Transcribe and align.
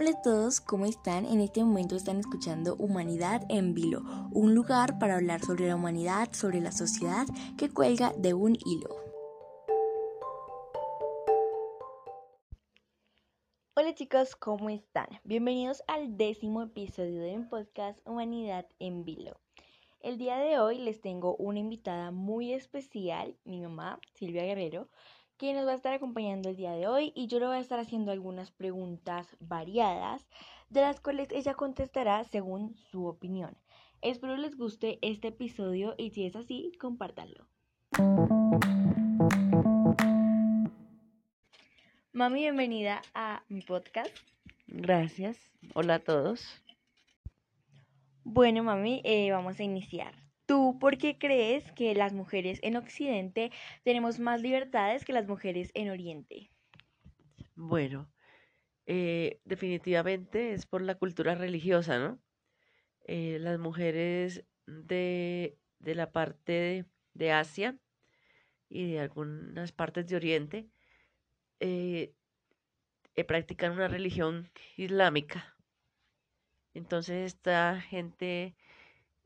Hola 0.00 0.10
a 0.10 0.22
todos, 0.22 0.60
¿cómo 0.60 0.86
están? 0.86 1.26
En 1.26 1.40
este 1.40 1.64
momento 1.64 1.96
están 1.96 2.20
escuchando 2.20 2.76
Humanidad 2.76 3.42
en 3.48 3.74
Vilo, 3.74 4.02
un 4.30 4.54
lugar 4.54 4.96
para 5.00 5.16
hablar 5.16 5.40
sobre 5.40 5.66
la 5.66 5.74
humanidad, 5.74 6.32
sobre 6.34 6.60
la 6.60 6.70
sociedad 6.70 7.26
que 7.58 7.68
cuelga 7.68 8.12
de 8.16 8.32
un 8.32 8.56
hilo. 8.64 8.94
Hola 13.74 13.92
chicos, 13.96 14.36
¿cómo 14.36 14.70
están? 14.70 15.08
Bienvenidos 15.24 15.82
al 15.88 16.16
décimo 16.16 16.62
episodio 16.62 17.20
de 17.20 17.36
mi 17.36 17.46
podcast 17.46 17.98
Humanidad 18.06 18.68
en 18.78 19.04
Vilo. 19.04 19.40
El 19.98 20.16
día 20.16 20.36
de 20.36 20.60
hoy 20.60 20.78
les 20.78 21.00
tengo 21.00 21.34
una 21.38 21.58
invitada 21.58 22.12
muy 22.12 22.52
especial, 22.52 23.36
mi 23.42 23.60
mamá, 23.60 23.98
Silvia 24.14 24.44
Guerrero, 24.44 24.88
que 25.38 25.54
nos 25.54 25.66
va 25.66 25.72
a 25.72 25.76
estar 25.76 25.94
acompañando 25.94 26.50
el 26.50 26.56
día 26.56 26.72
de 26.72 26.88
hoy 26.88 27.12
y 27.14 27.28
yo 27.28 27.38
le 27.38 27.46
voy 27.46 27.56
a 27.56 27.60
estar 27.60 27.78
haciendo 27.78 28.10
algunas 28.10 28.50
preguntas 28.50 29.36
variadas 29.38 30.28
de 30.68 30.80
las 30.80 31.00
cuales 31.00 31.30
ella 31.30 31.54
contestará 31.54 32.24
según 32.24 32.76
su 32.90 33.06
opinión. 33.06 33.56
Espero 34.02 34.36
les 34.36 34.56
guste 34.56 34.98
este 35.00 35.28
episodio 35.28 35.94
y 35.96 36.10
si 36.10 36.26
es 36.26 36.34
así, 36.34 36.72
compártanlo. 36.80 37.46
Mami, 42.12 42.40
bienvenida 42.40 43.00
a 43.14 43.44
mi 43.48 43.60
podcast. 43.62 44.14
Gracias. 44.66 45.38
Hola 45.74 45.94
a 45.94 45.98
todos. 46.00 46.62
Bueno, 48.24 48.64
mami, 48.64 49.02
eh, 49.04 49.30
vamos 49.30 49.60
a 49.60 49.62
iniciar. 49.62 50.27
¿Tú 50.48 50.78
por 50.78 50.96
qué 50.96 51.18
crees 51.18 51.70
que 51.72 51.94
las 51.94 52.14
mujeres 52.14 52.58
en 52.62 52.76
Occidente 52.76 53.52
tenemos 53.84 54.18
más 54.18 54.40
libertades 54.40 55.04
que 55.04 55.12
las 55.12 55.28
mujeres 55.28 55.70
en 55.74 55.90
Oriente? 55.90 56.50
Bueno, 57.54 58.10
eh, 58.86 59.42
definitivamente 59.44 60.54
es 60.54 60.64
por 60.64 60.80
la 60.80 60.94
cultura 60.94 61.34
religiosa, 61.34 61.98
¿no? 61.98 62.18
Eh, 63.04 63.36
las 63.38 63.58
mujeres 63.58 64.42
de, 64.64 65.58
la 65.80 66.12
parte 66.12 66.86
de, 67.12 67.30
Asia 67.30 67.76
y 68.70 68.92
de 68.92 69.00
algunas 69.00 69.72
partes 69.72 70.08
de 70.08 70.16
Oriente 70.16 70.70
eh, 71.60 72.14
practican 73.26 73.72
una 73.72 73.88
religión 73.88 74.50
islámica. 74.78 75.58
Entonces 76.72 77.34
esta 77.34 77.82
gente 77.82 78.56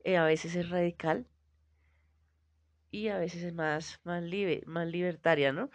eh, 0.03 0.17
a 0.17 0.25
veces 0.25 0.55
es 0.55 0.69
radical 0.69 1.27
y 2.91 3.07
a 3.09 3.17
veces 3.17 3.43
es 3.43 3.53
más, 3.53 3.99
más, 4.03 4.23
más 4.65 4.87
libertaria, 4.87 5.51
¿no? 5.51 5.69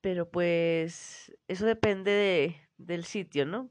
Pero 0.00 0.30
pues 0.30 1.36
eso 1.48 1.66
depende 1.66 2.10
de, 2.12 2.56
del 2.78 3.04
sitio, 3.04 3.46
¿no? 3.46 3.70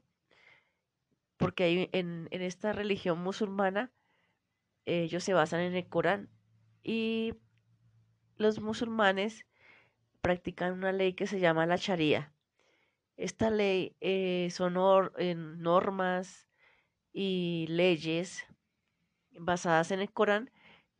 Porque 1.36 1.88
en, 1.92 2.28
en 2.30 2.42
esta 2.42 2.72
religión 2.72 3.18
musulmana 3.18 3.92
ellos 4.84 5.24
se 5.24 5.34
basan 5.34 5.60
en 5.60 5.74
el 5.74 5.88
Corán 5.88 6.30
y 6.82 7.34
los 8.36 8.60
musulmanes 8.60 9.46
practican 10.20 10.72
una 10.72 10.92
ley 10.92 11.14
que 11.14 11.26
se 11.26 11.40
llama 11.40 11.66
la 11.66 11.76
Sharia. 11.76 12.34
Esta 13.16 13.50
ley 13.50 13.96
eh, 14.00 14.48
son 14.50 14.74
normas 14.74 16.48
y 17.12 17.66
leyes 17.68 18.46
basadas 19.44 19.90
en 19.90 20.00
el 20.00 20.12
Corán, 20.12 20.50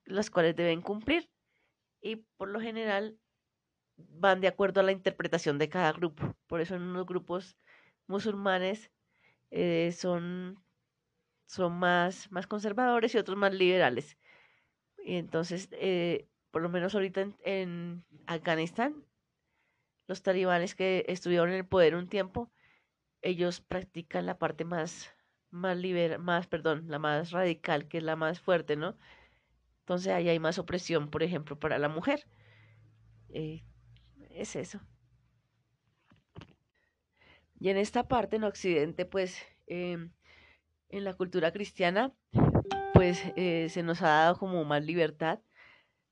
las 0.05 0.31
cuales 0.31 0.57
deben 0.57 0.83
cumplir 0.83 1.31
y 2.01 2.17
por 2.37 2.49
lo 2.49 2.61
general 2.61 3.19
van 3.97 4.41
de 4.41 4.49
acuerdo 4.49 4.81
a 4.81 4.85
la 4.85 4.93
interpretación 4.93 5.59
de 5.59 5.69
cada 5.69 5.93
grupo. 5.93 6.35
Por 6.47 6.61
eso 6.61 6.75
en 6.75 6.83
unos 6.83 7.07
grupos 7.07 7.57
musulmanes 8.07 8.91
eh, 9.51 9.93
son, 9.93 10.63
son 11.47 11.79
más, 11.79 12.31
más 12.33 12.47
conservadores 12.47 13.15
y 13.15 13.19
otros 13.19 13.37
más 13.37 13.55
liberales. 13.55 14.17
Y 15.05 15.17
entonces, 15.17 15.69
eh, 15.73 16.29
por 16.51 16.63
lo 16.63 16.69
menos 16.69 16.95
ahorita 16.95 17.23
en, 17.23 17.37
en, 17.45 18.05
Afganistán, 18.27 19.05
los 20.07 20.23
talibanes 20.23 20.75
que 20.75 21.05
estuvieron 21.09 21.51
en 21.51 21.57
el 21.57 21.67
poder 21.67 21.95
un 21.95 22.09
tiempo, 22.09 22.51
ellos 23.23 23.61
practican 23.61 24.27
la 24.27 24.39
parte 24.39 24.65
más 24.65 25.15
más 25.51 25.77
liber, 25.77 26.19
más, 26.19 26.47
perdón, 26.47 26.85
la 26.89 26.99
más 26.99 27.31
radical, 27.33 27.89
que 27.89 27.99
es 27.99 28.05
la 28.05 28.17
más 28.17 28.41
fuerte, 28.41 28.77
¿no? 28.77 28.97
Entonces 29.81 30.13
ahí 30.13 30.29
hay 30.29 30.39
más 30.39 30.59
opresión, 30.59 31.11
por 31.11 31.23
ejemplo, 31.23 31.59
para 31.59 31.79
la 31.79 31.89
mujer. 31.89 32.27
Eh, 33.31 33.65
es 34.31 34.57
eso. 34.57 34.81
Y 37.59 37.69
en 37.69 37.77
esta 37.77 38.09
parte, 38.09 38.37
en 38.37 38.45
Occidente, 38.45 39.05
pues, 39.05 39.43
em, 39.67 40.13
en 40.89 41.05
la 41.05 41.15
cultura 41.15 41.53
cristiana, 41.53 42.13
pues 42.95 43.23
eh, 43.37 43.69
se 43.71 43.83
nos 43.83 44.03
ha 44.03 44.09
dado 44.09 44.39
como 44.39 44.65
más 44.65 44.85
libertad 44.85 45.41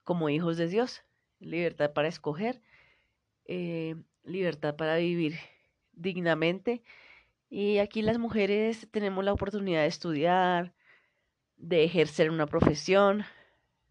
como 0.05 0.31
hijos 0.31 0.57
de 0.57 0.69
Dios, 0.69 1.05
libertad 1.39 1.93
para 1.93 2.09
escoger, 2.09 2.63
eh, 3.45 3.95
libertad 4.25 4.75
para 4.77 4.97
vivir 4.97 5.35
dignamente 5.93 6.83
y 7.51 7.79
aquí 7.79 8.03
las 8.03 8.19
mujeres 8.19 8.89
tenemos 8.91 9.25
la 9.25 9.33
oportunidad 9.33 9.83
de 9.83 9.87
estudiar, 9.87 10.75
de 11.57 11.85
ejercer 11.85 12.31
una 12.31 12.47
profesión, 12.47 13.25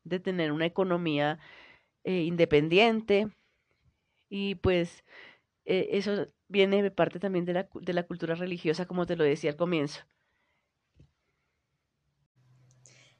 de 0.03 0.19
tener 0.19 0.51
una 0.51 0.65
economía 0.65 1.39
eh, 2.03 2.21
independiente. 2.21 3.29
Y 4.29 4.55
pues 4.55 5.03
eh, 5.65 5.89
eso 5.91 6.27
viene 6.47 6.83
de 6.83 6.91
parte 6.91 7.19
también 7.19 7.45
de 7.45 7.53
la, 7.53 7.69
de 7.73 7.93
la 7.93 8.03
cultura 8.03 8.35
religiosa, 8.35 8.85
como 8.85 9.05
te 9.05 9.15
lo 9.15 9.23
decía 9.23 9.51
al 9.51 9.57
comienzo. 9.57 10.01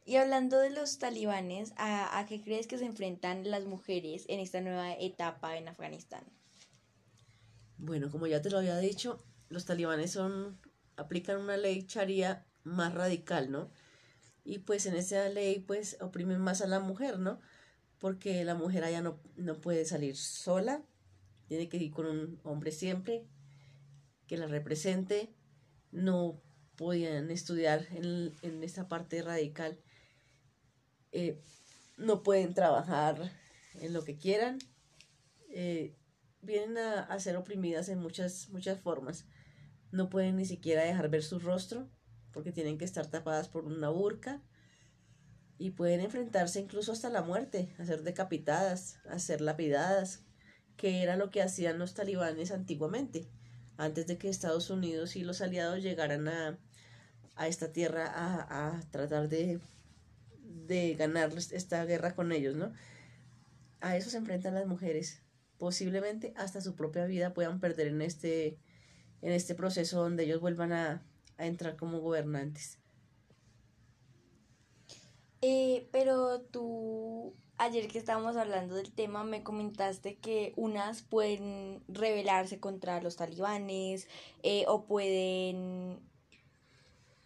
Y 0.06 0.16
hablando 0.16 0.60
de 0.60 0.70
los 0.70 1.00
talibanes, 1.00 1.74
¿a, 1.76 2.18
¿a, 2.18 2.26
qué 2.26 2.42
crees 2.42 2.66
que 2.68 2.78
se 2.78 2.86
enfrentan 2.86 3.50
las 3.50 3.66
mujeres 3.66 4.26
en 4.30 4.40
esta 4.40 4.62
nueva 4.62 4.94
etapa 4.94 5.58
en 5.58 5.68
Afganistán? 5.68 6.24
Bueno, 7.78 8.10
como 8.10 8.26
ya 8.28 8.42
te 8.42 8.50
lo 8.50 8.60
había 8.60 8.78
dicho, 8.78 9.22
los 9.50 9.66
talibanes 9.66 10.12
son, 10.12 10.60
aplican 10.96 11.40
una 11.40 11.58
ley 11.58 11.84
charía 11.84 12.46
más 12.64 12.94
radical, 12.94 13.52
¿no? 13.52 13.72
Y 14.44 14.60
pues 14.60 14.86
en 14.86 14.96
esa 14.96 15.28
ley 15.30 15.60
pues 15.60 15.98
oprimen 16.02 16.40
más 16.40 16.62
a 16.62 16.68
la 16.68 16.80
mujer, 16.80 17.20
¿no? 17.20 17.40
Porque 18.00 18.44
la 18.46 18.56
mujer 18.56 18.84
allá 18.84 19.02
no, 19.02 19.20
no 19.36 19.60
puede 19.60 19.86
salir 19.86 20.16
sola, 20.16 20.84
tiene 21.48 21.70
que 21.70 21.78
ir 21.78 21.92
con 21.92 22.06
un 22.06 22.40
hombre 22.44 22.72
siempre 22.72 23.26
que 24.28 24.38
la 24.38 24.48
represente, 24.48 25.34
no 25.92 26.42
podían 26.76 27.32
estudiar 27.32 27.88
en, 27.92 28.34
en 28.42 28.64
esa 28.64 28.88
parte 28.88 29.22
radical, 29.22 29.80
eh, 31.12 31.42
no 31.98 32.24
pueden 32.24 32.54
trabajar 32.54 33.32
en 33.76 33.94
lo 33.94 34.04
que 34.04 34.18
quieran, 34.18 34.60
eh, 35.50 35.96
vienen 36.42 36.78
a, 36.78 37.04
a, 37.04 37.20
ser 37.20 37.38
oprimidas 37.38 37.90
en 37.90 38.00
muchas, 38.00 38.50
muchas 38.50 38.80
formas 38.80 39.26
no 39.98 40.10
pueden 40.10 40.38
ni 40.38 40.46
siquiera 40.46 40.84
dejar 40.84 41.10
ver 41.10 41.24
su 41.24 41.40
rostro 41.40 41.90
porque 42.32 42.52
tienen 42.52 42.78
que 42.78 42.86
estar 42.86 43.08
tapadas 43.08 43.50
por 43.50 43.66
una 43.66 43.90
burca 43.90 44.42
y 45.58 45.72
pueden 45.72 46.02
enfrentarse 46.02 46.60
incluso 46.60 46.92
hasta 46.92 47.10
la 47.10 47.24
muerte, 47.24 47.74
a 47.80 47.86
ser 47.86 48.04
decapitadas, 48.04 49.00
a 49.10 49.18
ser 49.18 49.42
lapidadas, 49.42 50.24
que 50.76 51.02
era 51.02 51.18
lo 51.18 51.32
que 51.32 51.42
hacían 51.42 51.80
los 51.80 51.96
talibanes 51.96 52.52
antiguamente, 52.52 53.28
antes 53.76 54.06
de 54.06 54.18
que 54.18 54.30
Estados 54.30 54.70
Unidos 54.70 55.16
y 55.16 55.24
los 55.24 55.42
aliados 55.42 55.82
llegaran 55.82 56.28
a, 56.28 56.60
a 57.36 57.48
esta 57.48 57.72
tierra 57.72 58.06
a, 58.06 58.76
a 58.76 58.82
tratar 58.92 59.30
de, 59.30 59.60
de 60.44 60.94
ganar 60.94 61.32
esta 61.36 61.84
guerra 61.86 62.14
con 62.14 62.32
ellos, 62.32 62.56
¿no? 62.56 62.72
A 63.80 63.98
eso 63.98 64.10
se 64.10 64.18
enfrentan 64.18 64.54
las 64.54 64.68
mujeres. 64.68 65.24
Posiblemente 65.58 66.34
hasta 66.36 66.62
su 66.62 66.76
propia 66.76 67.06
vida 67.06 67.34
puedan 67.34 67.60
perder 67.60 67.88
en 67.88 68.04
este 68.04 68.60
en 69.22 69.32
este 69.32 69.56
proceso 69.56 70.02
donde 70.02 70.24
ellos 70.24 70.42
vuelvan 70.42 70.74
a, 70.74 71.04
entrar 71.38 71.76
como 71.76 72.00
gobernantes. 72.00 72.80
Eh, 75.42 75.88
pero 75.92 76.42
tú, 76.42 77.36
ayer 77.60 77.88
que 77.88 78.00
estábamos 78.00 78.36
hablando 78.38 78.74
del 78.74 78.92
tema, 78.92 79.24
me 79.24 79.44
comentaste 79.44 80.18
que 80.18 80.54
unas 80.56 81.04
pueden 81.04 81.84
rebelarse 81.88 82.60
contra 82.60 83.02
los 83.02 83.16
talibanes 83.16 84.08
eh, 84.42 84.66
o 84.68 84.86
pueden 84.86 86.00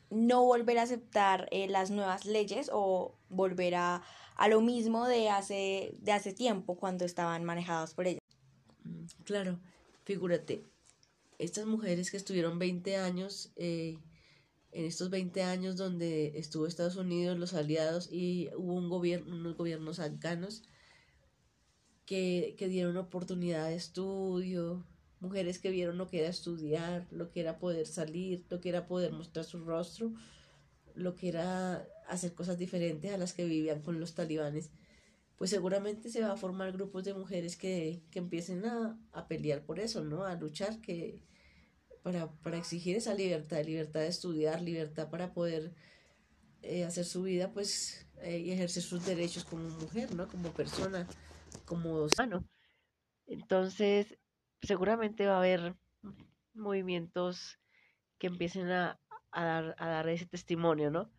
no 0.09 0.43
volver 0.43 0.77
a 0.77 0.83
aceptar 0.83 1.47
eh, 1.51 1.67
las 1.69 1.89
nuevas 1.89 2.25
leyes 2.25 2.69
o 2.73 3.15
volver 3.29 3.75
a, 3.75 4.03
a, 4.35 4.47
lo 4.49 4.59
mismo 4.59 5.07
de 5.07 5.29
hace, 5.29 5.95
de 5.99 6.11
hace 6.11 6.33
tiempo 6.33 6.75
cuando 6.75 7.05
estaban 7.05 7.45
manejados 7.45 7.93
por 7.93 8.07
ellos. 8.07 8.21
Mm, 8.83 9.05
claro, 9.23 9.57
figúrate, 10.03 10.65
estas 11.41 11.65
mujeres 11.65 12.11
que 12.11 12.17
estuvieron 12.17 12.59
20 12.59 12.97
años, 12.97 13.51
eh, 13.55 13.97
en 14.71 14.85
estos 14.85 15.09
20 15.09 15.41
años 15.41 15.75
donde 15.75 16.37
estuvo 16.37 16.67
Estados 16.67 16.95
Unidos, 16.95 17.37
los 17.37 17.53
aliados 17.53 18.09
y 18.11 18.49
hubo 18.55 18.75
un 18.75 18.89
gobierno, 18.89 19.35
unos 19.35 19.57
gobiernos 19.57 19.99
afganos 19.99 20.63
que, 22.05 22.55
que 22.57 22.67
dieron 22.67 22.95
oportunidad 22.97 23.67
de 23.67 23.75
estudio, 23.75 24.85
mujeres 25.19 25.59
que 25.59 25.71
vieron 25.71 25.97
lo 25.97 26.07
que 26.07 26.19
era 26.19 26.29
estudiar, 26.29 27.07
lo 27.11 27.31
que 27.31 27.41
era 27.41 27.57
poder 27.57 27.87
salir, 27.87 28.45
lo 28.49 28.61
que 28.61 28.69
era 28.69 28.87
poder 28.87 29.11
mostrar 29.11 29.43
su 29.43 29.65
rostro, 29.65 30.13
lo 30.93 31.15
que 31.15 31.29
era 31.29 31.87
hacer 32.07 32.33
cosas 32.33 32.57
diferentes 32.57 33.11
a 33.11 33.17
las 33.17 33.33
que 33.33 33.45
vivían 33.45 33.81
con 33.81 33.99
los 33.99 34.13
talibanes, 34.13 34.69
pues 35.37 35.49
seguramente 35.49 36.09
se 36.09 36.21
va 36.21 36.33
a 36.33 36.37
formar 36.37 36.71
grupos 36.71 37.03
de 37.03 37.15
mujeres 37.15 37.57
que, 37.57 38.03
que 38.11 38.19
empiecen 38.19 38.63
a, 38.65 38.99
a, 39.11 39.27
pelear 39.27 39.65
por 39.65 39.79
eso, 39.79 40.03
¿no? 40.03 40.23
A 40.23 40.35
luchar 40.35 40.79
que, 40.81 41.19
para, 42.03 42.31
para 42.43 42.57
exigir 42.57 42.95
esa 42.95 43.13
libertad, 43.13 43.63
libertad 43.63 44.01
de 44.01 44.07
estudiar, 44.07 44.61
libertad 44.61 45.09
para 45.09 45.33
poder 45.33 45.73
eh, 46.63 46.83
hacer 46.83 47.05
su 47.05 47.23
vida, 47.23 47.51
pues, 47.51 48.07
eh, 48.21 48.39
y 48.39 48.51
ejercer 48.51 48.83
sus 48.83 49.05
derechos 49.05 49.45
como 49.45 49.67
mujer, 49.69 50.13
¿no? 50.13 50.27
Como 50.27 50.51
persona, 50.51 51.07
como 51.65 52.07
sano. 52.09 52.43
Entonces, 53.27 54.17
seguramente 54.61 55.25
va 55.25 55.35
a 55.35 55.39
haber 55.39 55.75
movimientos 56.53 57.59
que 58.17 58.27
empiecen 58.27 58.69
a, 58.71 58.99
a, 59.31 59.43
dar, 59.43 59.75
a 59.77 59.87
dar 59.87 60.09
ese 60.09 60.25
testimonio, 60.25 60.91
¿no? 60.91 61.09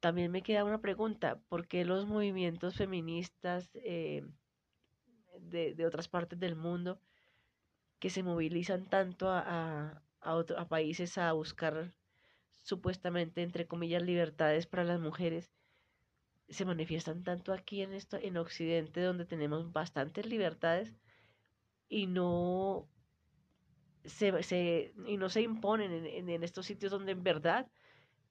También 0.00 0.30
me 0.30 0.42
queda 0.42 0.64
una 0.64 0.80
pregunta, 0.80 1.40
¿por 1.48 1.66
qué 1.66 1.84
los 1.84 2.06
movimientos 2.06 2.76
feministas 2.76 3.70
eh, 3.74 4.24
de, 5.40 5.74
de, 5.74 5.86
otras 5.86 6.08
partes 6.08 6.38
del 6.38 6.54
mundo 6.54 7.00
que 8.06 8.10
se 8.10 8.22
movilizan 8.22 8.84
tanto 8.88 9.28
a, 9.28 10.00
a, 10.20 10.44
a 10.58 10.68
países 10.68 11.18
a 11.18 11.32
buscar 11.32 11.92
supuestamente, 12.62 13.42
entre 13.42 13.66
comillas, 13.66 14.00
libertades 14.00 14.68
para 14.68 14.84
las 14.84 15.00
mujeres, 15.00 15.50
se 16.48 16.64
manifiestan 16.64 17.24
tanto 17.24 17.52
aquí 17.52 17.82
en, 17.82 17.92
esto, 17.92 18.16
en 18.16 18.36
Occidente, 18.36 19.00
donde 19.00 19.24
tenemos 19.24 19.72
bastantes 19.72 20.24
libertades 20.24 20.94
y 21.88 22.06
no 22.06 22.88
se, 24.04 24.40
se 24.44 24.94
y 25.04 25.16
no 25.16 25.28
se 25.28 25.42
imponen 25.42 25.90
en, 25.90 26.28
en, 26.28 26.44
estos 26.44 26.66
sitios 26.66 26.92
donde 26.92 27.10
en 27.10 27.24
verdad 27.24 27.68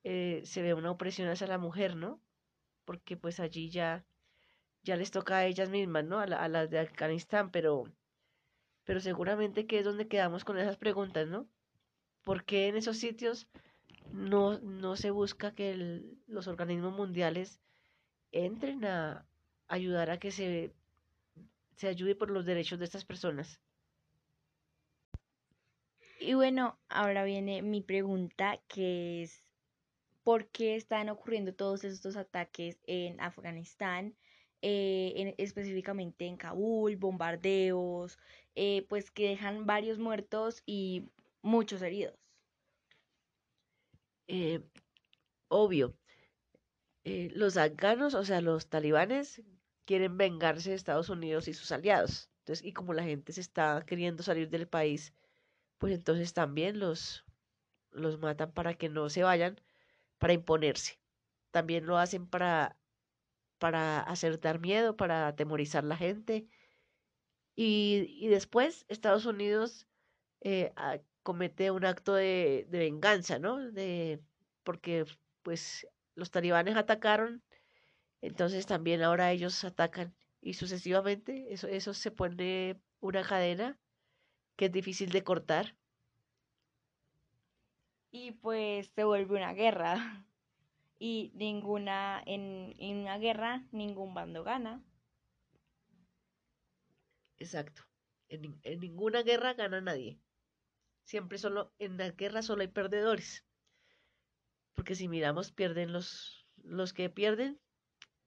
eh, 0.05 0.39
se 0.45 0.61
ve 0.61 0.73
una 0.73 0.91
opresión 0.91 1.27
hacia 1.27 1.47
la 1.47 1.57
mujer, 1.57 1.97
¿no? 1.97 2.21
Porque 2.85 3.17
pues 3.17 3.41
allí 3.41 3.69
ya, 3.69 4.05
ya 4.83 4.95
les 4.95 5.11
toca 5.11 5.35
a 5.35 5.45
ellas 5.45 5.69
mismas, 5.69 6.05
¿no? 6.05 6.21
A, 6.21 6.27
la, 6.27 6.41
a 6.41 6.47
las 6.47 6.69
de 6.69 6.79
Afganistán, 6.79 7.51
pero, 7.51 7.91
pero 8.85 8.99
seguramente 8.99 9.67
que 9.67 9.79
es 9.79 9.85
donde 9.85 10.07
quedamos 10.07 10.45
con 10.45 10.57
esas 10.57 10.77
preguntas, 10.77 11.27
¿no? 11.27 11.47
¿Por 12.23 12.45
qué 12.45 12.67
en 12.67 12.77
esos 12.77 12.97
sitios 12.97 13.47
no, 14.11 14.59
no 14.59 14.95
se 14.95 15.11
busca 15.11 15.53
que 15.53 16.01
los 16.27 16.47
organismos 16.47 16.93
mundiales 16.93 17.59
entren 18.31 18.85
a 18.85 19.25
ayudar 19.67 20.09
a 20.09 20.19
que 20.19 20.31
se, 20.31 20.73
se 21.75 21.87
ayude 21.87 22.15
por 22.15 22.31
los 22.31 22.45
derechos 22.45 22.79
de 22.79 22.85
estas 22.85 23.05
personas. 23.05 23.59
Y 26.19 26.33
bueno, 26.33 26.79
ahora 26.89 27.23
viene 27.23 27.61
mi 27.61 27.81
pregunta, 27.81 28.59
que 28.67 29.23
es, 29.23 29.43
¿por 30.23 30.47
qué 30.47 30.75
están 30.75 31.09
ocurriendo 31.09 31.53
todos 31.53 31.83
estos 31.83 32.15
ataques 32.15 32.79
en 32.87 33.19
Afganistán? 33.21 34.15
Eh, 34.67 35.13
en, 35.17 35.35
específicamente 35.37 36.25
en 36.25 36.37
Kabul, 36.37 36.95
bombardeos, 36.97 38.17
eh, 38.55 38.83
pues 38.89 39.11
que 39.11 39.29
dejan 39.29 39.67
varios 39.67 39.99
muertos 39.99 40.63
y 40.65 41.11
muchos 41.43 41.83
heridos. 41.83 42.15
Eh, 44.27 44.63
obvio, 45.49 45.95
los 47.03 47.57
afganos, 47.57 48.15
o 48.15 48.25
sea, 48.25 48.41
los 48.41 48.67
talibanes, 48.67 49.43
quieren 49.85 50.17
vengarse 50.17 50.71
de 50.71 50.75
Estados 50.75 51.09
Unidos 51.09 51.47
y 51.47 51.53
sus 51.53 51.71
aliados. 51.71 52.31
Entonces, 52.39 52.65
y 52.65 52.73
como 52.73 52.93
la 52.93 53.03
gente 53.03 53.33
se 53.33 53.41
está 53.41 53.83
queriendo 53.85 54.23
salir 54.23 54.49
del 54.49 54.67
país, 54.67 55.13
pues 55.77 55.93
entonces 55.93 56.33
también 56.33 56.79
los, 56.79 57.23
los 57.91 58.19
matan 58.19 58.51
para 58.51 58.73
que 58.75 58.89
no 58.89 59.09
se 59.09 59.23
vayan, 59.23 59.61
para 60.17 60.33
imponerse. 60.33 60.99
También 61.51 61.85
lo 61.85 61.97
hacen 61.99 62.27
para, 62.27 62.77
para 63.57 63.99
hacer 64.01 64.39
dar 64.39 64.59
miedo, 64.59 64.95
para 64.95 65.27
atemorizar 65.27 65.83
la 65.83 65.97
gente. 65.97 66.47
Y, 67.55 68.17
y 68.19 68.27
después 68.27 68.85
Estados 68.89 69.25
Unidos 69.25 69.87
eh, 70.41 70.73
comete 71.23 71.71
un 71.71 71.85
acto 71.85 72.13
de, 72.13 72.67
de 72.69 72.79
venganza, 72.79 73.39
¿no? 73.39 73.57
De, 73.71 74.21
porque 74.63 75.05
pues 75.41 75.87
los 76.15 76.31
talibanes 76.31 76.75
atacaron, 76.77 77.43
entonces 78.21 78.65
también 78.65 79.03
ahora 79.03 79.31
ellos 79.31 79.63
atacan 79.63 80.15
y 80.41 80.53
sucesivamente 80.53 81.53
eso, 81.53 81.67
eso 81.67 81.93
se 81.93 82.11
pone 82.11 82.79
una 82.99 83.23
cadena 83.23 83.79
que 84.55 84.65
es 84.65 84.71
difícil 84.71 85.11
de 85.11 85.23
cortar. 85.23 85.75
Y 88.11 88.31
pues 88.31 88.89
se 88.95 89.03
vuelve 89.03 89.35
una 89.35 89.53
guerra. 89.53 90.24
Y 91.07 91.31
ninguna, 91.35 92.23
en, 92.25 92.73
en 92.79 92.97
una 93.03 93.17
guerra, 93.19 93.63
ningún 93.71 94.15
bando 94.15 94.43
gana. 94.43 94.83
Exacto. 97.37 97.83
En, 98.27 98.59
en 98.63 98.79
ninguna 98.79 99.21
guerra 99.21 99.53
gana 99.53 99.79
nadie. 99.81 100.19
Siempre 101.03 101.37
solo, 101.37 101.71
en 101.79 101.97
la 101.97 102.09
guerra 102.09 102.41
solo 102.41 102.61
hay 102.63 102.69
perdedores. 102.69 103.45
Porque 104.73 104.95
si 104.95 105.07
miramos, 105.07 105.51
pierden 105.51 105.93
los, 105.93 106.47
los 106.63 106.91
que 106.93 107.09
pierden, 107.09 107.59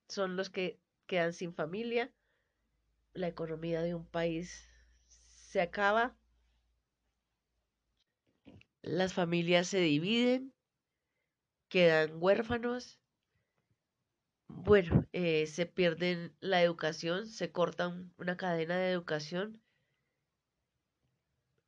son 0.08 0.36
los 0.36 0.48
que 0.48 0.78
quedan 1.06 1.32
sin 1.32 1.54
familia, 1.54 2.12
la 3.12 3.28
economía 3.28 3.82
de 3.82 3.94
un 3.96 4.06
país 4.06 4.68
se 5.08 5.60
acaba, 5.60 6.16
las 8.82 9.14
familias 9.14 9.68
se 9.68 9.78
dividen, 9.80 10.52
quedan 11.68 12.22
huérfanos, 12.22 12.98
bueno, 14.48 15.06
eh, 15.12 15.46
se 15.46 15.66
pierden 15.66 16.34
la 16.40 16.62
educación, 16.62 17.26
se 17.26 17.50
corta 17.52 17.94
una 18.18 18.36
cadena 18.36 18.76
de 18.76 18.90
educación 18.90 19.62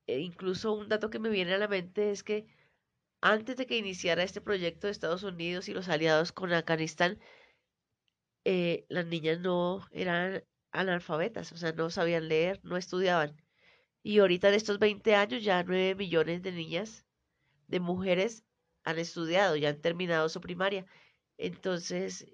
e 0.06 0.19
incluso 0.20 0.73
un 0.73 0.88
dato 0.88 1.08
que 1.11 1.19
me 1.25 1.31
viene 1.31 1.55
a 1.55 1.58
la 1.58 1.69
mente 1.69 2.11
es 2.11 2.23
que 2.23 2.47
antes 3.20 3.56
de 3.56 3.67
que 3.67 3.79
iniciara 3.79 4.23
este 4.25 4.41
proyecto 4.41 4.87
de 4.87 4.93
Estados 4.93 5.23
Unidos 5.25 5.69
y 5.69 5.75
los 5.75 5.88
aliados 5.88 6.32
con 6.32 6.52
Afganistán, 6.52 7.19
eh, 8.44 8.87
las 8.88 9.06
niñas 9.06 9.41
no 9.41 9.87
eran 9.93 10.44
analfabetas, 10.73 11.52
o 11.52 11.56
sea, 11.56 11.73
no 11.73 11.91
sabían 11.91 12.29
leer, 12.29 12.61
no 12.64 12.76
estudiaban. 12.76 13.37
Y 14.02 14.20
ahorita 14.20 14.49
en 14.49 14.55
estos 14.55 14.79
20 14.79 15.14
años 15.14 15.44
ya 15.44 15.62
9 15.64 15.95
millones 15.97 16.42
de 16.42 16.52
niñas, 16.52 17.07
de 17.69 17.80
mujeres, 17.80 18.45
han 18.84 18.99
estudiado, 18.99 19.56
ya 19.56 19.70
han 19.70 19.80
terminado 19.80 20.28
su 20.28 20.40
primaria. 20.40 20.87
Entonces, 21.38 22.26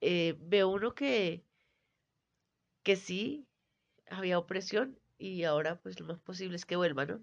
eh, 0.00 0.36
veo 0.40 0.68
uno 0.68 0.94
que, 0.94 1.44
que 2.82 2.96
sí, 2.96 3.46
había 4.10 4.38
opresión 4.38 4.98
y 5.18 5.44
ahora 5.44 5.80
pues 5.80 6.00
lo 6.00 6.06
más 6.06 6.20
posible 6.20 6.56
es 6.56 6.66
que 6.66 6.76
vuelva, 6.76 7.06
¿no? 7.06 7.22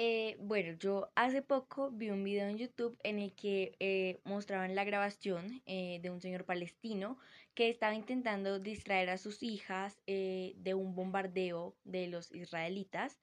Eh, 0.00 0.36
bueno, 0.38 0.78
yo 0.78 1.10
hace 1.16 1.42
poco 1.42 1.90
vi 1.90 2.10
un 2.10 2.22
video 2.22 2.48
en 2.48 2.56
YouTube 2.56 2.96
en 3.02 3.18
el 3.18 3.34
que 3.34 3.74
eh, 3.80 4.20
mostraban 4.22 4.76
la 4.76 4.84
grabación 4.84 5.60
eh, 5.66 5.98
de 6.00 6.10
un 6.10 6.20
señor 6.20 6.44
palestino 6.44 7.18
que 7.54 7.68
estaba 7.68 7.96
intentando 7.96 8.60
distraer 8.60 9.10
a 9.10 9.18
sus 9.18 9.42
hijas 9.42 10.00
eh, 10.06 10.54
de 10.58 10.74
un 10.74 10.94
bombardeo 10.94 11.76
de 11.82 12.06
los 12.06 12.32
israelitas 12.32 13.18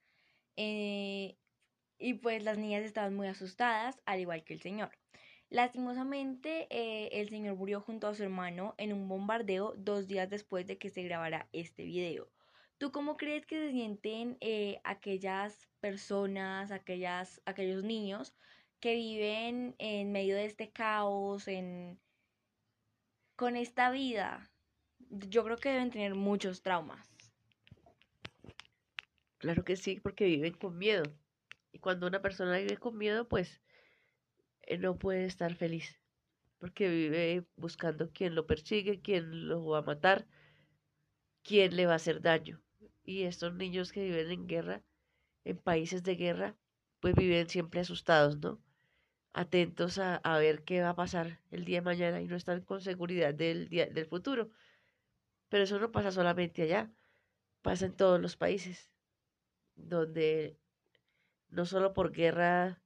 y 1.97 2.15
pues 2.15 2.43
las 2.43 2.57
niñas 2.57 2.83
estaban 2.83 3.15
muy 3.15 3.27
asustadas, 3.27 4.01
al 4.05 4.19
igual 4.19 4.43
que 4.43 4.53
el 4.53 4.61
señor. 4.61 4.91
Lastimosamente, 5.49 6.67
eh, 6.69 7.09
el 7.13 7.29
señor 7.29 7.55
murió 7.55 7.79
junto 7.79 8.07
a 8.07 8.15
su 8.15 8.23
hermano 8.23 8.73
en 8.77 8.93
un 8.93 9.07
bombardeo 9.07 9.73
dos 9.77 10.07
días 10.07 10.29
después 10.29 10.65
de 10.65 10.77
que 10.77 10.89
se 10.89 11.03
grabara 11.03 11.47
este 11.53 11.83
video. 11.83 12.29
¿Tú 12.77 12.91
cómo 12.91 13.15
crees 13.15 13.45
que 13.45 13.57
se 13.57 13.71
sienten 13.71 14.37
eh, 14.41 14.81
aquellas 14.83 15.69
personas, 15.79 16.71
aquellas, 16.71 17.41
aquellos 17.45 17.83
niños 17.83 18.35
que 18.79 18.95
viven 18.95 19.75
en 19.77 20.11
medio 20.11 20.35
de 20.35 20.45
este 20.45 20.71
caos, 20.71 21.47
en, 21.47 21.99
con 23.35 23.55
esta 23.55 23.91
vida? 23.91 24.51
Yo 25.09 25.43
creo 25.45 25.57
que 25.57 25.69
deben 25.69 25.91
tener 25.91 26.15
muchos 26.15 26.63
traumas. 26.63 27.07
Claro 29.37 29.63
que 29.63 29.77
sí, 29.77 29.99
porque 30.01 30.25
viven 30.25 30.55
con 30.55 30.77
miedo. 30.77 31.03
Y 31.75 31.79
cuando 31.79 32.07
una 32.07 32.21
persona 32.21 32.57
vive 32.57 32.77
con 32.77 32.97
miedo, 32.97 33.27
pues 33.27 33.61
no 34.79 34.97
puede 34.97 35.25
estar 35.25 35.55
feliz, 35.55 35.99
porque 36.57 36.87
vive 36.87 37.43
buscando 37.57 38.13
quién 38.13 38.33
lo 38.33 38.47
persigue, 38.47 39.01
quién 39.01 39.49
lo 39.49 39.65
va 39.65 39.79
a 39.79 39.81
matar, 39.81 40.25
quién 41.43 41.75
le 41.75 41.85
va 41.85 41.91
a 41.91 41.97
hacer 41.97 42.21
daño. 42.21 42.61
Y 43.03 43.23
estos 43.23 43.55
niños 43.55 43.91
que 43.91 44.05
viven 44.05 44.31
en 44.31 44.47
guerra, 44.47 44.83
en 45.43 45.57
países 45.57 46.01
de 46.03 46.15
guerra, 46.15 46.55
pues 47.01 47.13
viven 47.13 47.49
siempre 47.49 47.81
asustados, 47.81 48.37
¿no? 48.37 48.61
Atentos 49.33 49.97
a, 49.97 50.15
a 50.15 50.39
ver 50.39 50.63
qué 50.63 50.81
va 50.81 50.91
a 50.91 50.95
pasar 50.95 51.41
el 51.51 51.65
día 51.65 51.79
de 51.79 51.85
mañana 51.85 52.21
y 52.21 52.27
no 52.27 52.37
están 52.37 52.61
con 52.61 52.79
seguridad 52.79 53.33
del, 53.33 53.67
día, 53.67 53.87
del 53.87 54.05
futuro. 54.05 54.49
Pero 55.49 55.65
eso 55.65 55.77
no 55.77 55.91
pasa 55.91 56.13
solamente 56.13 56.61
allá, 56.61 56.89
pasa 57.61 57.85
en 57.85 57.97
todos 57.97 58.21
los 58.21 58.37
países, 58.37 58.89
donde 59.75 60.57
no 61.55 61.65
solo 61.65 61.93
por 61.93 62.11
guerra 62.11 62.81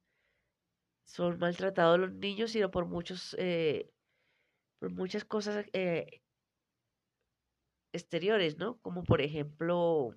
son 1.04 1.38
maltratados 1.38 1.98
los 1.98 2.12
niños, 2.12 2.52
sino 2.52 2.70
por 2.70 2.86
muchos, 2.86 3.34
eh, 3.38 3.90
por 4.78 4.90
muchas 4.90 5.24
cosas 5.24 5.66
eh, 5.72 6.22
exteriores, 7.92 8.58
¿no? 8.58 8.78
Como 8.80 9.04
por 9.04 9.20
ejemplo 9.20 10.14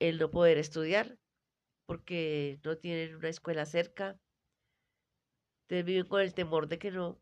el 0.00 0.18
no 0.18 0.30
poder 0.32 0.58
estudiar 0.58 1.16
porque 1.86 2.60
no 2.64 2.76
tienen 2.76 3.16
una 3.16 3.28
escuela 3.28 3.66
cerca, 3.66 4.18
Entonces 5.62 5.86
viven 5.86 6.06
con 6.08 6.20
el 6.20 6.34
temor 6.34 6.66
de 6.68 6.78
que 6.78 6.90
no, 6.90 7.20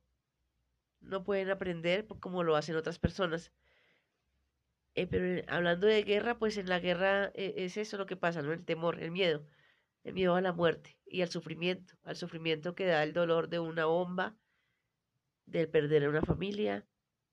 no 1.01 1.25
pueden 1.25 1.51
aprender 1.51 2.07
como 2.21 2.43
lo 2.45 2.57
hacen 2.57 2.77
otras 2.77 2.99
personas. 2.99 3.53
Eh, 4.95 5.07
pero 5.07 5.43
hablando 5.49 5.87
de 5.87 6.03
guerra, 6.03 6.39
pues 6.39 6.57
en 6.57 6.69
la 6.69 6.81
guerra 6.81 7.31
es 7.35 7.77
eso 7.77 7.97
lo 7.99 8.07
que 8.07 8.17
pasa, 8.17 8.43
¿no? 8.43 8.53
El 8.53 8.65
temor, 8.65 9.01
el 9.03 9.11
miedo 9.11 9.47
el 10.05 10.15
miedo 10.15 10.35
a 10.35 10.41
la 10.41 10.53
muerte 10.53 10.99
y 11.05 11.23
al 11.23 11.29
sufrimiento, 11.29 11.95
al 12.03 12.17
sufrimiento 12.17 12.75
que 12.75 12.87
da 12.87 13.03
el 13.03 13.13
dolor 13.13 13.49
de 13.49 13.61
una 13.61 13.87
bomba, 13.87 14.39
de 15.47 15.67
perder 15.67 16.05
a 16.05 16.09
una 16.11 16.23
familia, 16.23 16.87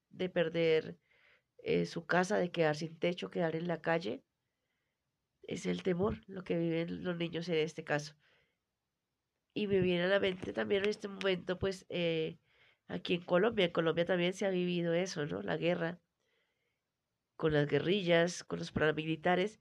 de 0.09 0.29
perder 0.29 1.00
eh, 1.59 1.85
su 1.85 2.05
casa, 2.05 2.38
de 2.38 2.51
quedar 2.51 2.75
sin 2.75 2.97
techo, 3.00 3.29
quedar 3.29 3.55
en 3.55 3.67
la 3.67 3.81
calle. 3.81 4.24
Es 5.43 5.65
el 5.65 5.83
temor 5.83 6.17
lo 6.27 6.43
que 6.43 6.57
viven 6.57 7.03
los 7.03 7.15
niños 7.17 7.47
en 7.50 7.55
este 7.59 7.83
caso. 7.83 8.15
Y 9.53 9.67
me 9.67 9.79
viene 9.79 10.03
a 10.03 10.07
la 10.07 10.19
mente 10.19 10.51
también 10.51 10.83
en 10.83 10.89
este 10.89 11.07
momento, 11.07 11.57
pues, 11.57 11.85
eh, 11.88 12.39
aquí 12.88 13.13
en 13.15 13.21
Colombia, 13.21 13.65
en 13.65 13.71
Colombia 13.71 14.05
también 14.05 14.33
se 14.33 14.45
ha 14.45 14.50
vivido 14.50 14.93
eso, 14.93 15.25
¿no? 15.25 15.41
La 15.41 15.55
guerra, 15.55 16.01
con 17.35 17.53
las 17.53 17.67
guerrillas, 17.67 18.43
con 18.43 18.59
los 18.59 18.71
paramilitares, 18.71 19.59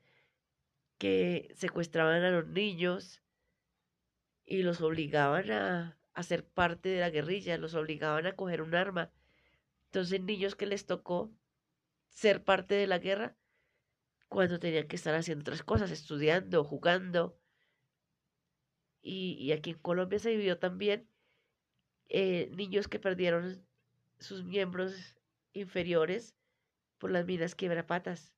que 0.98 1.52
secuestraban 1.54 2.22
a 2.22 2.30
los 2.30 2.46
niños 2.46 3.22
y 4.44 4.62
los 4.62 4.80
obligaban 4.80 5.50
a, 5.50 5.98
a 6.12 6.22
ser 6.22 6.46
parte 6.46 6.88
de 6.88 7.00
la 7.00 7.10
guerrilla, 7.10 7.58
los 7.58 7.74
obligaban 7.74 8.26
a 8.26 8.36
coger 8.36 8.62
un 8.62 8.74
arma. 8.74 9.12
Entonces 9.86 10.20
niños 10.20 10.54
que 10.54 10.66
les 10.66 10.86
tocó 10.86 11.32
ser 12.10 12.44
parte 12.44 12.74
de 12.74 12.86
la 12.86 12.98
guerra 12.98 13.36
cuando 14.28 14.58
tenían 14.58 14.88
que 14.88 14.96
estar 14.96 15.14
haciendo 15.14 15.42
otras 15.42 15.62
cosas, 15.62 15.90
estudiando, 15.90 16.64
jugando. 16.64 17.38
Y, 19.02 19.52
aquí 19.52 19.70
en 19.70 19.78
Colombia 19.78 20.18
se 20.18 20.30
vivió 20.30 20.58
también 20.58 21.08
eh, 22.08 22.48
niños 22.52 22.88
que 22.88 22.98
perdieron 22.98 23.66
sus 24.18 24.44
miembros 24.44 25.16
inferiores 25.52 26.34
por 27.04 27.10
las 27.10 27.26
minas 27.26 27.54
quebrapatas 27.54 28.34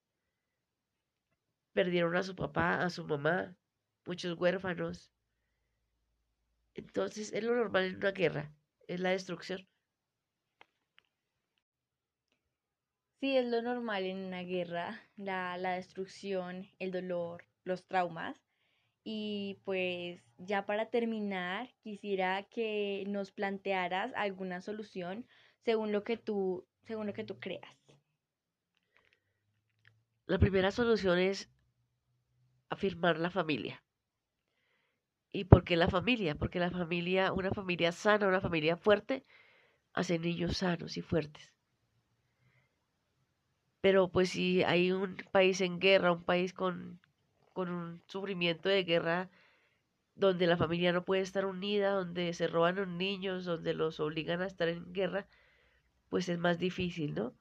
perdieron 1.72 2.16
a 2.16 2.24
su 2.24 2.34
papá, 2.34 2.82
a 2.82 2.90
su 2.90 3.04
mamá, 3.04 3.56
muchos 4.04 4.36
huérfanos. 4.36 5.12
Entonces 6.74 7.32
es 7.32 7.44
lo 7.44 7.54
normal 7.54 7.84
en 7.84 7.96
una 7.98 8.10
guerra, 8.10 8.52
es 8.88 8.98
la 8.98 9.10
destrucción. 9.10 9.68
Sí, 13.20 13.36
es 13.36 13.46
lo 13.46 13.62
normal 13.62 14.02
en 14.02 14.16
una 14.18 14.42
guerra, 14.42 15.00
la, 15.14 15.56
la 15.58 15.74
destrucción, 15.74 16.66
el 16.80 16.90
dolor, 16.90 17.44
los 17.62 17.86
traumas. 17.86 18.36
Y 19.04 19.60
pues 19.64 20.20
ya 20.38 20.66
para 20.66 20.90
terminar, 20.90 21.70
quisiera 21.84 22.42
que 22.50 23.04
nos 23.06 23.30
plantearas 23.30 24.12
alguna 24.16 24.60
solución 24.60 25.28
según 25.64 25.92
lo 25.92 26.02
que 26.02 26.16
tú, 26.16 26.66
según 26.82 27.06
lo 27.06 27.12
que 27.12 27.22
tú 27.22 27.38
creas. 27.38 27.85
La 30.26 30.38
primera 30.38 30.70
solución 30.70 31.18
es 31.18 31.48
afirmar 32.68 33.18
la 33.18 33.30
familia. 33.30 33.82
¿Y 35.30 35.44
por 35.44 35.62
qué 35.62 35.76
la 35.76 35.88
familia? 35.88 36.34
Porque 36.34 36.58
la 36.58 36.70
familia, 36.70 37.32
una 37.32 37.50
familia 37.50 37.92
sana, 37.92 38.26
una 38.26 38.40
familia 38.40 38.76
fuerte, 38.76 39.24
hace 39.92 40.18
niños 40.18 40.58
sanos 40.58 40.96
y 40.96 41.02
fuertes. 41.02 41.52
Pero 43.80 44.08
pues 44.08 44.30
si 44.30 44.62
hay 44.64 44.92
un 44.92 45.16
país 45.32 45.60
en 45.62 45.78
guerra, 45.78 46.12
un 46.12 46.24
país 46.24 46.52
con, 46.52 47.00
con 47.52 47.70
un 47.70 48.02
sufrimiento 48.06 48.68
de 48.68 48.84
guerra, 48.84 49.30
donde 50.16 50.46
la 50.48 50.56
familia 50.56 50.92
no 50.92 51.04
puede 51.04 51.22
estar 51.22 51.46
unida, 51.46 51.92
donde 51.92 52.32
se 52.34 52.48
roban 52.48 52.76
los 52.76 52.88
niños, 52.88 53.44
donde 53.44 53.74
los 53.74 54.00
obligan 54.00 54.42
a 54.42 54.46
estar 54.46 54.68
en 54.68 54.92
guerra, 54.92 55.28
pues 56.10 56.28
es 56.28 56.38
más 56.38 56.58
difícil, 56.58 57.14
¿no? 57.14 57.34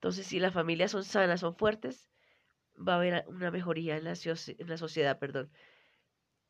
Entonces, 0.00 0.26
si 0.26 0.40
las 0.40 0.54
familias 0.54 0.92
son 0.92 1.04
sanas, 1.04 1.40
son 1.40 1.54
fuertes, 1.54 2.08
va 2.76 2.94
a 2.94 2.96
haber 2.96 3.24
una 3.28 3.50
mejoría 3.50 3.98
en 3.98 4.04
la, 4.04 4.14
en 4.14 4.68
la 4.68 4.78
sociedad, 4.78 5.18
perdón. 5.18 5.50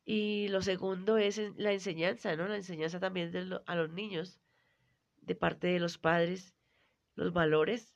Y 0.05 0.47
lo 0.51 0.63
segundo 0.63 1.19
es 1.19 1.41
la 1.57 1.73
enseñanza, 1.73 2.37
¿no? 2.37 2.47
La 2.47 2.55
enseñanza 2.55 3.01
también 3.01 3.33
de 3.33 3.61
a 3.67 3.75
los 3.75 3.91
niños, 3.91 4.39
de 5.23 5.35
parte 5.35 5.67
de 5.67 5.81
los 5.81 5.99
padres, 5.99 6.55
los 7.17 7.33
valores. 7.33 7.93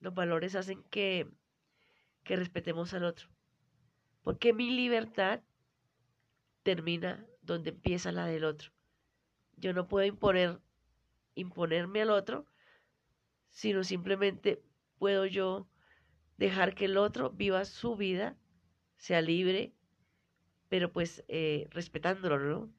Los 0.00 0.12
valores 0.12 0.56
hacen 0.56 0.82
que, 0.90 1.28
que 2.24 2.34
respetemos 2.34 2.92
al 2.92 3.04
otro. 3.04 3.28
Porque 4.22 4.52
mi 4.52 4.70
libertad 4.70 5.40
termina 6.64 7.24
donde 7.42 7.70
empieza 7.70 8.10
la 8.10 8.26
del 8.26 8.42
otro. 8.42 8.72
Yo 9.56 9.72
no 9.72 9.86
puedo 9.86 10.04
imponer, 10.04 10.60
imponerme 11.36 12.02
al 12.02 12.10
otro, 12.10 12.44
sino 13.50 13.84
simplemente 13.84 14.65
puedo 14.98 15.26
yo 15.26 15.68
dejar 16.36 16.74
que 16.74 16.86
el 16.86 16.96
otro 16.96 17.30
viva 17.30 17.64
su 17.64 17.96
vida, 17.96 18.36
sea 18.96 19.20
libre, 19.20 19.74
pero 20.68 20.92
pues 20.92 21.24
eh, 21.28 21.68
respetándolo, 21.70 22.38
¿no? 22.38 22.72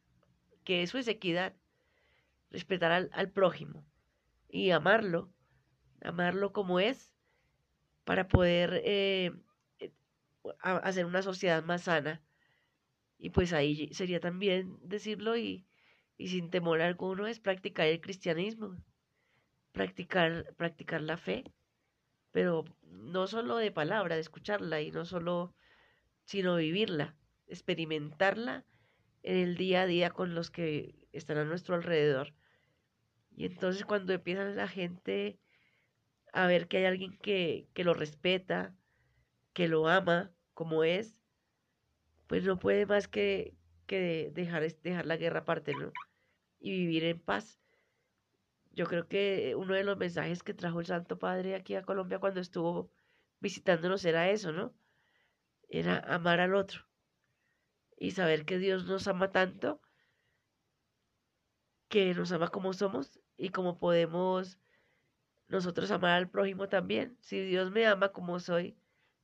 Que 0.64 0.84
eso 0.84 0.98
es 0.98 1.08
equidad, 1.08 1.56
respetar 2.52 2.92
al, 3.12 3.32
prójimo 3.32 3.86
y 4.50 4.72
amarlo, 4.72 5.32
amarlo 6.02 6.54
como 6.54 6.80
es, 6.80 7.14
para 8.04 8.28
poder 8.28 8.82
eh, 8.86 9.32
eh, 9.80 9.92
hacer 10.62 11.06
una 11.06 11.22
sociedad 11.22 11.64
más 11.64 11.84
sana. 11.84 12.22
Y 13.18 13.32
pues 13.32 13.54
ahí 13.54 13.94
sería 13.94 14.20
también 14.20 14.78
decirlo 14.82 15.38
y, 15.38 15.66
y 16.18 16.28
sin 16.30 16.50
temor 16.50 16.82
alguno 16.82 17.28
es 17.28 17.40
practicar 17.40 17.88
el 17.88 18.02
cristianismo, 18.02 18.78
practicar, 19.72 20.54
practicar 20.56 21.02
la 21.02 21.18
fe 21.18 21.44
pero 22.32 22.66
no 22.84 23.28
solo 23.28 23.58
de 23.58 23.72
palabra, 23.72 24.16
de 24.16 24.22
escucharla 24.22 24.82
y 24.82 24.92
no 24.92 25.06
solo, 25.06 25.54
sino 26.26 26.56
vivirla, 26.58 27.16
experimentarla 27.48 28.66
en 29.24 29.38
el 29.38 29.58
día 29.58 29.84
a 29.84 29.86
día 29.86 30.10
con 30.10 30.36
los 30.36 30.52
que 30.52 30.96
están 31.12 31.38
a 31.38 31.46
nuestro 31.46 31.76
alrededor. 31.76 32.34
Y 33.36 33.46
entonces 33.46 33.86
cuando 33.86 34.14
empieza 34.14 34.46
la 34.46 34.68
gente 34.68 35.40
a 36.34 36.48
ver 36.48 36.68
que 36.68 36.78
hay 36.78 36.86
alguien 36.86 37.18
que, 37.20 37.68
que 37.74 37.84
lo 37.84 37.94
respeta, 37.94 38.76
que 39.54 39.68
lo 39.68 39.88
ama 39.88 40.32
como 40.54 40.84
es, 40.84 41.20
pues 42.28 42.44
no 42.44 42.60
puede 42.60 42.86
más 42.86 43.08
que, 43.08 43.56
que 43.86 44.32
dejar, 44.34 44.64
dejar 44.84 45.06
la 45.06 45.18
guerra 45.18 45.40
aparte, 45.40 45.74
¿no? 45.74 45.92
Y 46.60 46.72
vivir 46.72 47.06
en 47.06 47.20
paz. 47.20 47.60
Yo 48.78 48.86
creo 48.86 49.08
que 49.08 49.56
uno 49.56 49.74
de 49.74 49.84
los 49.84 49.98
mensajes 49.98 50.44
que 50.44 50.54
trajo 50.54 50.80
el 50.80 50.86
Santo 50.86 51.18
Padre 51.18 51.56
aquí 51.56 51.74
a 51.74 51.82
Colombia 51.82 52.20
cuando 52.20 52.40
estuvo 52.40 52.92
visitándonos 53.40 54.06
era 54.06 54.30
eso, 54.30 54.52
¿no? 54.52 54.72
Era 55.68 55.98
amar 56.14 56.40
al 56.40 56.54
otro 56.54 56.86
y 57.98 58.12
saber 58.12 58.46
que 58.46 58.60
Dios 58.60 58.86
nos 58.86 59.08
ama 59.08 59.32
tanto, 59.32 59.82
que 61.88 62.14
nos 62.14 62.32
ama 62.32 62.50
como 62.50 62.72
somos 62.72 63.20
y 63.36 63.50
como 63.50 63.80
podemos 63.80 64.60
nosotros 65.48 65.90
amar 65.90 66.12
al 66.12 66.30
prójimo 66.30 66.70
también. 66.70 67.18
Si 67.20 67.40
Dios 67.40 67.72
me 67.72 67.88
ama 67.88 68.10
como 68.10 68.40
soy, 68.40 68.78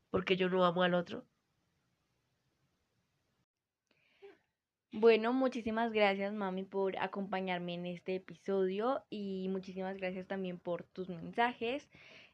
porque 0.09 0.35
yo 0.35 0.49
no 0.49 0.65
amo 0.65 0.81
al 0.81 0.95
otro? 0.95 1.27
Bueno, 4.95 5.33
muchísimas 5.33 5.91
gracias 5.91 6.33
mami 6.33 6.63
por 6.65 6.97
acompañarme 6.99 7.73
en 7.73 7.87
este 7.87 8.13
episodio 8.13 9.03
y 9.09 9.47
muchísimas 9.49 9.97
gracias 9.97 10.27
también 10.27 10.59
por 10.59 10.83
tus 10.83 11.09
mensajes. 11.09 11.89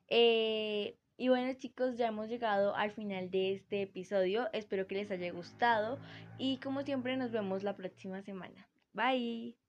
Eh, 0.09 0.97
y 1.15 1.29
bueno 1.29 1.53
chicos, 1.53 1.95
ya 1.97 2.07
hemos 2.07 2.27
llegado 2.27 2.75
al 2.75 2.91
final 2.91 3.31
de 3.31 3.53
este 3.53 3.83
episodio. 3.83 4.49
Espero 4.51 4.87
que 4.87 4.95
les 4.95 5.09
haya 5.09 5.31
gustado 5.31 5.99
y 6.37 6.57
como 6.57 6.81
siempre 6.81 7.15
nos 7.15 7.31
vemos 7.31 7.63
la 7.63 7.77
próxima 7.77 8.21
semana. 8.23 8.67
Bye. 8.93 9.68